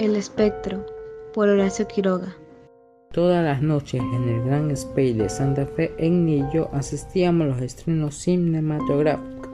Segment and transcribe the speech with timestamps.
[0.00, 0.86] El espectro,
[1.34, 2.34] por Horacio Quiroga.
[3.12, 6.42] Todas las noches en el Gran Space de Santa Fe, en y
[6.72, 9.50] asistíamos a los estrenos cinematográficos.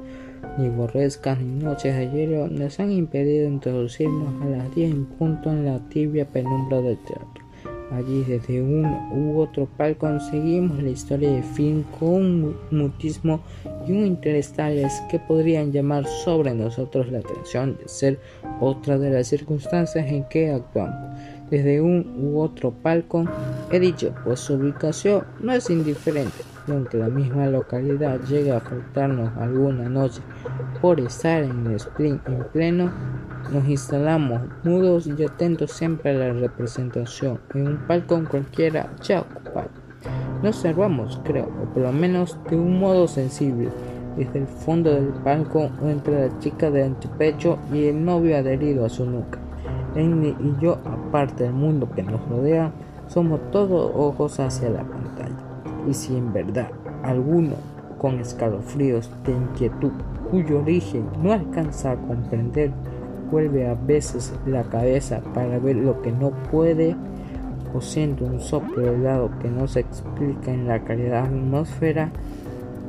[0.57, 5.51] Ni borrescas ni noches de hielo nos han impedido introducirnos a las 10 en punto
[5.51, 7.46] en la tibia penumbra del teatro.
[7.93, 13.41] Allí desde uno u otro pal conseguimos la historia de film con un mutismo
[13.87, 18.19] y un interés tales que podrían llamar sobre nosotros la atención de ser
[18.61, 21.17] otra de las circunstancias en que actuamos.
[21.49, 23.25] Desde un u otro palco,
[23.71, 29.37] he dicho, pues su ubicación no es indiferente, aunque la misma localidad llegue a afectarnos
[29.37, 30.21] alguna noche
[30.81, 32.91] por estar en el sprint en pleno,
[33.53, 39.71] nos instalamos mudos y atentos siempre a la representación en un palco cualquiera ya ocupado.
[40.43, 43.71] No observamos, creo, o por lo menos de un modo sensible,
[44.17, 48.89] desde el fondo del palco entre la chica de antepecho y el novio adherido a
[48.89, 49.39] su nuca.
[49.95, 52.73] Amy y yo, aparte del mundo que nos rodea,
[53.09, 55.06] somos todos ojos hacia la pantalla.
[55.87, 56.71] Y si en verdad
[57.03, 57.55] alguno
[57.99, 59.93] con escalofríos de inquietud
[60.31, 62.73] cuyo origen no alcanza a comprender
[63.31, 66.97] vuelve a veces la cabeza para ver lo que no puede
[67.75, 72.11] o siente un soplo helado que no se explica en la calidad atmósfera,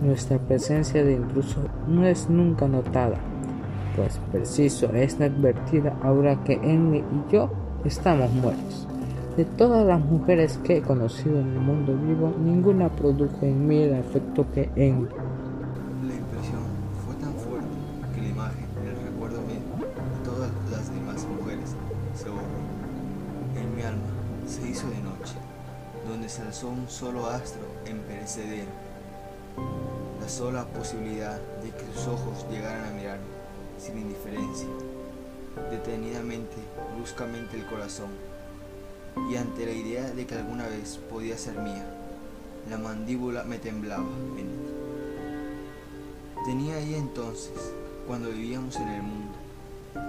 [0.01, 3.17] nuestra presencia de intruso no es nunca notada,
[3.95, 7.49] pues preciso es advertida ahora que Emmy y yo
[7.83, 8.87] estamos muertos.
[9.37, 13.83] De todas las mujeres que he conocido en el mundo vivo, ninguna produjo en mí
[13.83, 15.07] el afecto que Emmy.
[24.47, 25.35] se hizo de noche,
[26.07, 28.71] donde se alzó un solo astro en perecedero,
[30.21, 33.25] la sola posibilidad de que sus ojos llegaran a mirarme
[33.77, 34.67] sin indiferencia,
[35.69, 36.55] detenidamente,
[36.95, 38.09] bruscamente el corazón,
[39.29, 41.85] y ante la idea de que alguna vez podía ser mía,
[42.69, 44.05] la mandíbula me temblaba.
[46.45, 47.73] Tenía ahí entonces,
[48.07, 49.33] cuando vivíamos en el mundo,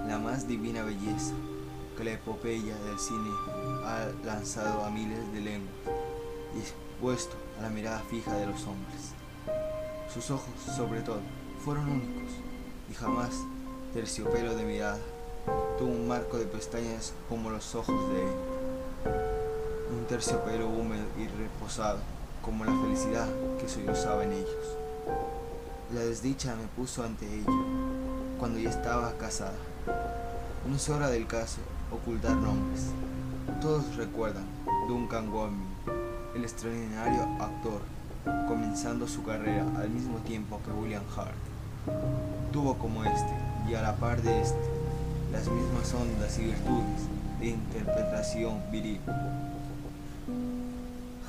[0.06, 1.34] la más divina belleza,
[1.97, 3.31] que la epopeya del cine
[3.84, 5.75] ha lanzado a miles de lenguas
[6.54, 9.15] y expuesto a la mirada fija de los hombres.
[10.12, 11.21] Sus ojos, sobre todo,
[11.65, 12.31] fueron únicos
[12.88, 13.33] y jamás
[13.93, 15.00] terciopelo de mirada.
[15.78, 18.58] Tuvo un marco de pestañas como los ojos de él.
[19.04, 21.98] Un terciopelo húmedo y reposado
[22.42, 23.28] como la felicidad
[23.60, 24.76] que sollozaba en ellos.
[25.94, 27.64] La desdicha me puso ante ello
[28.38, 29.56] cuando ya estaba casada.
[30.69, 31.59] No es hora del caso
[31.91, 32.86] ocultar nombres.
[33.60, 34.44] Todos recuerdan
[34.88, 35.66] Duncan Wanby,
[36.36, 37.80] el extraordinario actor,
[38.47, 41.34] comenzando su carrera al mismo tiempo que William Hart.
[42.53, 43.32] Tuvo como este,
[43.69, 44.78] y a la par de este,
[45.33, 47.03] las mismas ondas y virtudes
[47.41, 49.00] de interpretación viril.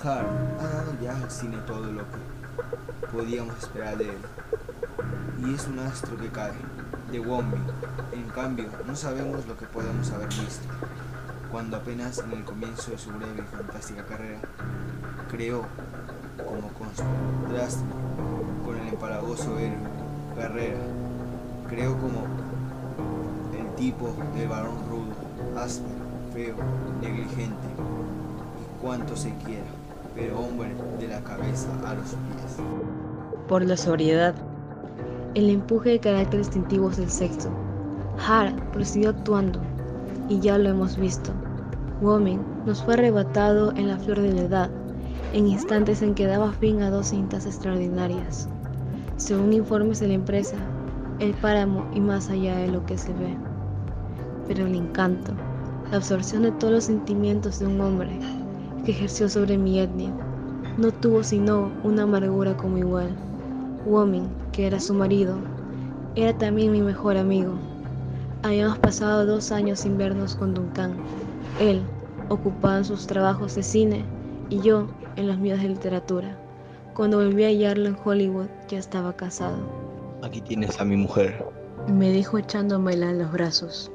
[0.03, 0.27] Hart
[0.59, 4.17] ha dado ya al cine todo lo que podíamos esperar de él,
[5.45, 6.53] y es un astro que cae,
[7.11, 7.57] de Wombi.
[8.13, 10.67] En cambio, no sabemos lo que podemos haber visto,
[11.51, 14.39] cuando apenas en el comienzo de su breve y fantástica carrera,
[15.29, 15.65] creó,
[16.37, 17.83] como contraste
[18.65, 19.99] con el empalagoso héroe
[20.35, 20.79] Carrera,
[21.67, 22.25] creó como
[23.79, 25.95] tipo de varón rudo, áspero,
[26.33, 26.55] feo,
[27.01, 27.67] negligente
[28.59, 29.63] y cuanto se quiera,
[30.13, 30.69] pero hombre
[30.99, 32.57] de la cabeza a los pies.
[33.47, 34.35] Por la sobriedad
[35.35, 37.49] el empuje de carácter distintivos del sexo.
[38.27, 39.59] Hart prosiguió actuando,
[40.27, 41.31] y ya lo hemos visto.
[42.01, 44.69] Woman nos fue arrebatado en la flor de la edad,
[45.33, 48.49] en instantes en que daba fin a dos cintas extraordinarias.
[49.17, 50.57] Según informes de la empresa,
[51.19, 53.48] el páramo y más allá de lo que se ve.
[54.49, 55.31] Pero el encanto,
[55.91, 58.09] la absorción de todos los sentimientos de un hombre
[58.83, 60.11] que ejerció sobre mi etnia,
[60.75, 63.15] no tuvo sino una amargura como igual.
[63.85, 65.37] Woman que era su marido,
[66.15, 67.53] era también mi mejor amigo.
[68.41, 70.95] Habíamos pasado dos años sin vernos con Duncan.
[71.59, 71.83] Él,
[72.29, 74.03] ocupado en sus trabajos de cine,
[74.49, 76.35] y yo en los míos de literatura.
[76.95, 79.57] Cuando volví a hallarlo en Hollywood, ya estaba casado.
[80.23, 81.45] Aquí tienes a mi mujer.
[81.87, 83.91] Me dijo echándomela en los brazos.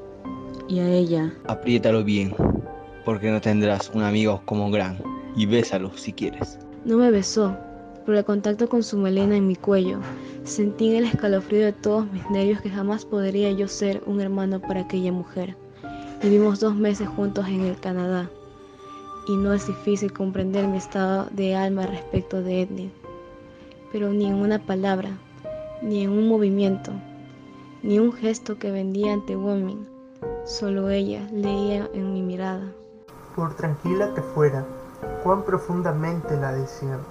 [0.67, 1.33] Y a ella.
[1.47, 2.33] Apriétalo bien,
[3.05, 4.97] porque no tendrás un amigo como Gran.
[5.35, 6.57] Y bésalo si quieres.
[6.85, 7.55] No me besó,
[8.05, 9.99] por el contacto con su melena en mi cuello,
[10.43, 14.81] sentí el escalofrío de todos mis nervios que jamás podría yo ser un hermano para
[14.81, 15.55] aquella mujer.
[16.21, 18.29] Vivimos dos meses juntos en el Canadá
[19.27, 22.91] y no es difícil comprender mi estado de alma respecto de Edney.
[23.91, 25.09] Pero ni en una palabra,
[25.81, 26.91] ni en un movimiento,
[27.81, 29.87] ni un gesto que vendía ante Woman,
[30.45, 32.71] Solo ella leía en mi mirada.
[33.35, 34.63] Por tranquila que fuera,
[35.23, 37.01] cuán profundamente la deseaba.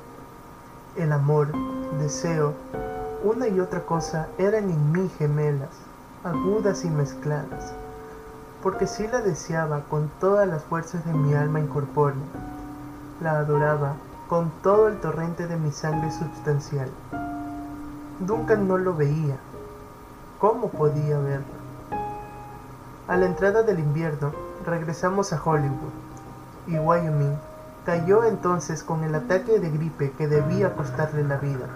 [0.94, 1.48] El amor,
[1.98, 2.54] deseo,
[3.24, 5.70] una y otra cosa eran en mí gemelas,
[6.22, 7.74] agudas y mezcladas,
[8.62, 12.22] porque sí la deseaba con todas las fuerzas de mi alma incorpórea,
[13.20, 13.96] la adoraba
[14.28, 16.88] con todo el torrente de mi sangre substancial.
[18.20, 19.38] Duncan no lo veía.
[20.38, 21.63] ¿Cómo podía verlo?
[23.06, 24.32] A la entrada del invierno
[24.64, 25.92] regresamos a Hollywood
[26.66, 27.36] y Wyoming
[27.84, 31.68] cayó entonces con el ataque de gripe que debía costarle la vida.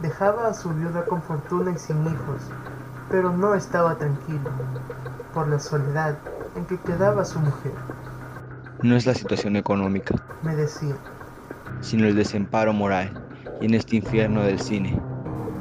[0.00, 2.42] Dejaba a su viuda con fortuna y sin hijos,
[3.08, 4.50] pero no estaba tranquilo
[5.32, 6.18] por la soledad
[6.54, 7.72] en que quedaba su mujer.
[8.82, 10.96] No es la situación económica, Me decía,
[11.80, 13.10] sino el desamparo moral
[13.60, 15.00] y en este infierno del cine.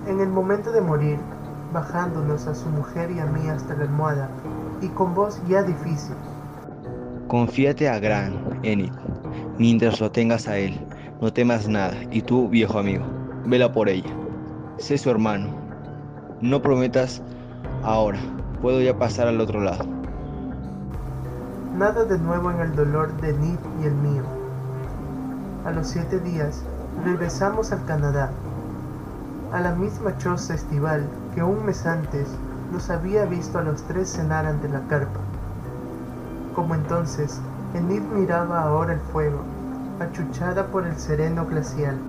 [0.05, 1.19] en el momento de morir,
[1.75, 4.29] bajándonos a su mujer y a mí hasta la almohada,
[4.81, 6.15] y con voz ya difícil,
[7.27, 8.33] Confíate a Gran,
[8.63, 8.93] Enid.
[9.57, 10.79] Mientras lo tengas a él,
[11.19, 11.95] no temas nada.
[12.11, 13.03] Y tú, viejo amigo,
[13.45, 14.11] vela por ella.
[14.77, 15.49] Sé su hermano.
[16.39, 17.21] No prometas
[17.83, 18.19] ahora.
[18.61, 19.85] Puedo ya pasar al otro lado.
[21.75, 24.23] Nada de nuevo en el dolor de Nid y el mío.
[25.65, 26.63] A los siete días
[27.03, 28.29] regresamos al Canadá,
[29.51, 32.29] a la misma choza estival que un mes antes
[32.71, 35.19] nos había visto a los tres cenar ante la carpa.
[36.55, 37.41] Como entonces,
[37.73, 39.41] Enid miraba ahora el fuego,
[39.99, 41.99] achuchada por el sereno glacial.